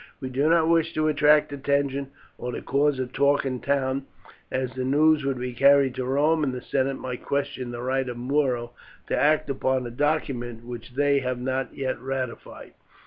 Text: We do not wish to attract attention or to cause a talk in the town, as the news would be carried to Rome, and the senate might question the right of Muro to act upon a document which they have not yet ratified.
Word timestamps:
We 0.19 0.29
do 0.29 0.49
not 0.49 0.67
wish 0.67 0.93
to 0.95 1.07
attract 1.09 1.53
attention 1.53 2.09
or 2.39 2.53
to 2.53 2.61
cause 2.63 2.97
a 2.97 3.05
talk 3.05 3.45
in 3.45 3.59
the 3.59 3.65
town, 3.67 4.07
as 4.51 4.73
the 4.73 4.83
news 4.83 5.23
would 5.23 5.37
be 5.39 5.53
carried 5.53 5.93
to 5.93 6.05
Rome, 6.05 6.43
and 6.43 6.55
the 6.55 6.59
senate 6.59 6.97
might 6.97 7.21
question 7.23 7.69
the 7.69 7.83
right 7.83 8.09
of 8.09 8.17
Muro 8.17 8.71
to 9.09 9.15
act 9.15 9.47
upon 9.51 9.85
a 9.85 9.91
document 9.91 10.65
which 10.65 10.95
they 10.95 11.19
have 11.19 11.39
not 11.39 11.75
yet 11.75 12.01
ratified. 12.01 12.73